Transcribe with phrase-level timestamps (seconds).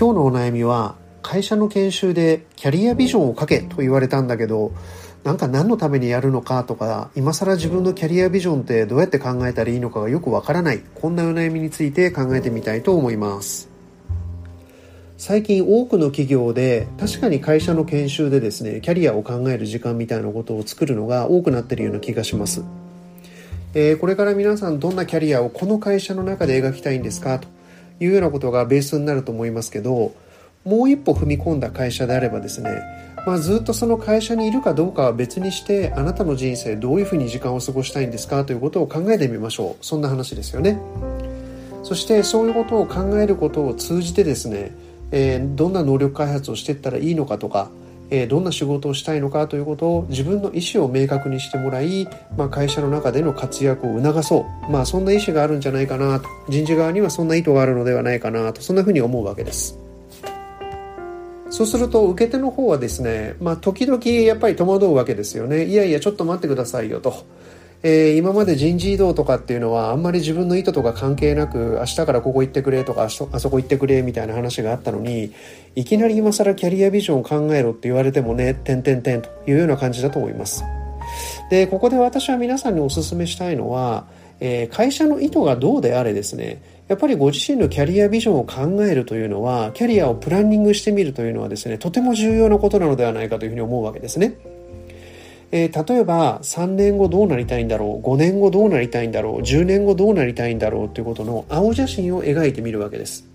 [0.00, 4.72] 今日のお悩みは会社の研修でキャリアビジョンを書けと言われたんだけど
[5.24, 10.80] なんか何のためにやるのかとか今更自分のキャリアビジョンってどうやって考えたらいいのかがよくわからない。
[10.94, 13.68] こんなお悩みについて考えてみたいと思います。
[15.18, 22.64] 最近多くの企業で確かに会社の研修でですねキャリアを考える時間みたいなことを作るのが多くなってるような気がします。
[23.74, 27.59] えー、これから皆さんどんなキャリアをこの会社の中で描きたいんですかと。
[28.00, 30.14] いうようなことがベースになると思いますけど
[30.64, 32.82] もう一歩踏み込んだ会社であればですね、
[33.26, 39.84] まあ、ずっとその会社にいるかどうかは別にしてあなたの人生どういうふうに時間を過ごしたいんですかということを考えてみましょう。
[39.84, 40.78] そんな話ですよね。
[41.82, 44.72] そしてそういうことを考えることを通じてですね、
[45.12, 47.70] えー、どんな能力開発をしていったらいいのかとか
[48.10, 56.28] えどんな仕事をしたいのかということを自分の意思を明確にしてもらい、まあ、会社の中での活躍を促そう、まあ、そんな意思があるんじゃないかなと。
[56.48, 58.60] 人事側にはそんな意図があるのではないかなと。
[58.60, 59.78] そんなふうに思うわけです。
[61.50, 65.64] そうすると受け手の方はですね、まあ、時々やっぱり戸惑うわけですよね。
[65.64, 67.24] いやいやちょっと待ってくださいよと。
[67.82, 75.32] えー、今まで人事異動とかっていうのはあんまり自分の意図とか関係なく明日からここ行ってくれとかあそこ行ってくれみたいな話があったのに
[75.74, 80.62] いきなり今更キャリアビジョンを考えろって言われてもね点々点というような感じだと思います。
[81.50, 84.06] でここで私は皆さんにお勧めしたいのは、
[84.40, 86.62] えー、会社の意図がどうであれですね。
[86.88, 94.34] やっぱりご自身のキャリアビジョンを考えるというのはキャリアをプランニングしてみるというのはですねとても重要なことなのではないかというふうに思うわけですね。
[95.52, 103.26] えー、例えば3年後どうなりたいんだろう5年後どうなりたいんだろう10年後どうなりたいんだろうということの青写真を描いてみるわけです。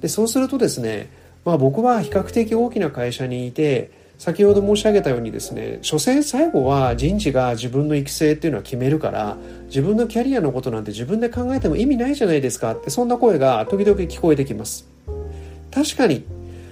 [0.00, 1.10] でそうするとですね、
[1.44, 14.88] まあ、僕は比較的大きな会社にいて先ほど申し上げたようにですね所詮最後は人事が自分の育成っていうのは決めるから自分のキャリアのことなんて自分で考えても意味ないじゃないですかってそんな声が時々聞こえてきます。
[15.70, 16.24] 確かに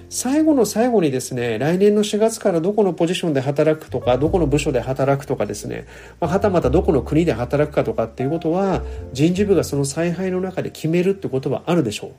[0.09, 5.85] 最後の最後にですね、来年の4月からどこのポジションで働くとか、どこの部署で働くとかですね、
[6.19, 8.81] まあ、はたまたどこの国で働くかとかっていうことは、
[9.13, 12.11] 人事部がその采配の中で決めるってことはあるでしょう。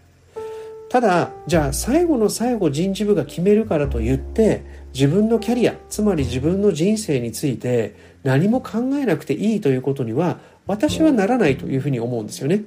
[0.89, 4.63] ただ、じゃあ最後の最後人事部が決めるからと言って、
[4.95, 12.63] 自分のキャリア、つまり自分の人生について何も考えなくていいということには、私はならないというふうに思うんですよね。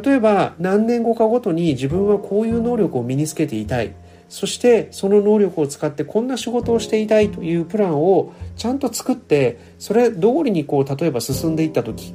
[0.00, 3.92] 例えば何年後かごとに自分はこういう能力を身につけていたい
[4.32, 12.14] そしてその能力を使ってこんな仕事をしていたいというプランをちゃんと作ってそれ通りにこう例えば進んでいった時。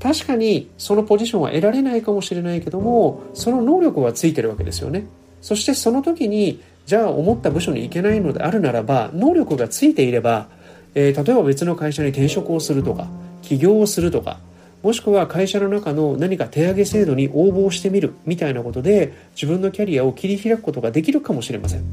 [0.00, 5.04] 確かにそのポジションは得られないかもしれないけどもその能力はついてるわけですよね。
[5.42, 10.46] そしてその時にじゃあ思った部署に行けないのであるならば能力がついていれば、
[10.94, 13.08] えー、例えば別の会社に転職をするとか
[13.42, 14.38] 起業をするとか
[14.82, 21.84] もしくは会社の中の何か手上げ制度に応募してみるみたいなことで自分のキャリアを切り開くことができるかもしれません。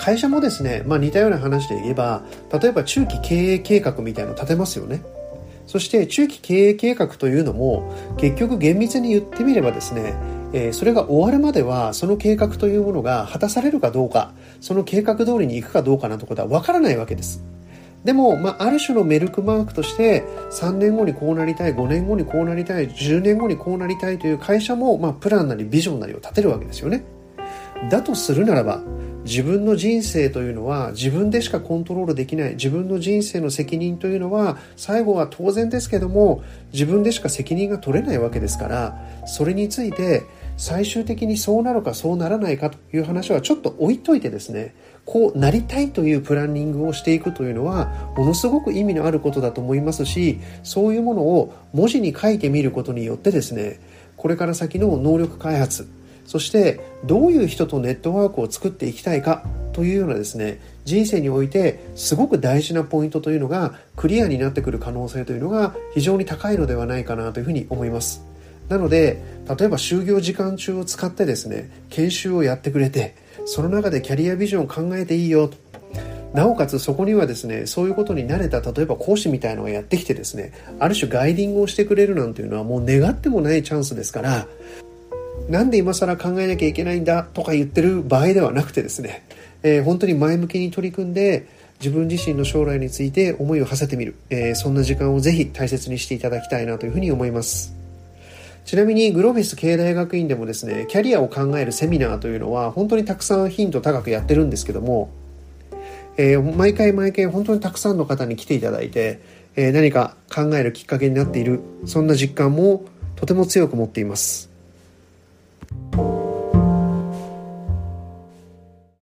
[0.00, 5.02] 会社もですね、まあ、似たような話で言えば例えば中期経営計画みたいのを立てますよね。
[5.66, 10.14] そして中期経営計画というのも結局厳密に言ってみればですね
[10.52, 17.55] えそれが終わるまではその計画というものが果たされるかどうかその計画通りに行くかどうかなんてことはわからないわけです。
[18.06, 20.22] でも、まあ、ある種のメルクマークとして
[20.52, 27.04] 3年後にこうなりたい5年後にこうなりたい10年後にこうなりたいという会社も、まあ、プランなりビジョンなりを立てるわけですよね。
[27.90, 28.80] だとするならば
[29.24, 38.96] 自分の人生というのは自分でしかコントロールできない自分の人生の責任というのは最後は当然ですけども自分でしか責任が取れないわけですから
[39.26, 40.22] それについて
[40.56, 44.74] 最終的にそうなるかそうならないかという話はちょっと置いといてですね
[45.04, 53.80] こうなりたいというプランニングをしていくというのはものすごく意味のあることだと思いますしそういうものを文字に書いてみることによってですね
[54.16, 55.88] これから先の能力開発
[56.24, 68.35] そしてどういう人とネットワークを作っていきたいかというようなですね人生においてすごく大事なポイントというのがクリアになってくる可能性というのが非常に高いのではないかなというふうに思います。
[68.68, 73.14] なので例えば就業時間中を使ってですね研修をやってくれて
[73.44, 75.56] その中でキャリアビジョンを考えていいよと
[76.34, 84.46] なおかつそこにはですねそういうことに慣れた例えば講師みたいのがやってきてですねある種ガイディングをしてくれるなんていうのはもう願ってもないチャンスですから
[85.48, 89.26] なんで今更考えなきゃいけないんだとか言ってる場合ではなくてですね、
[89.62, 91.46] えー、本当に前向きに取り組んで
[91.78, 97.75] 自分自身の将来について思いを馳せてみる、えー、そんな時間をぜひ大切にしていただきたいなというふうに思います。
[98.66, 105.08] ちなみにグロービス経営大学院でもですね、キャリアを考えるセミナーというのは本当にたくさんヒント高くやってるんですけども、
[106.16, 109.20] えー、毎回毎回本当にたくさんの方に来ていただいて、
[109.54, 112.84] えー、何か考えるきっかけになっている、そんな実感も
[113.14, 114.50] とても強く持っています。